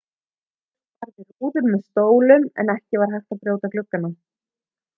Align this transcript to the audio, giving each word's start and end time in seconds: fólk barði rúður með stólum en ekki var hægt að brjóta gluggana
fólk 1.01 1.11
barði 1.11 1.25
rúður 1.27 1.67
með 1.67 1.83
stólum 1.89 2.47
en 2.63 2.73
ekki 2.75 3.03
var 3.03 3.15
hægt 3.17 3.37
að 3.37 3.45
brjóta 3.45 3.73
gluggana 3.77 4.11